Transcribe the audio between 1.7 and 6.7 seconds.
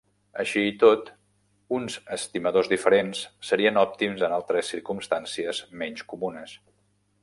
uns estimadors diferents serien òptims en altres circumstàncies menys comunes.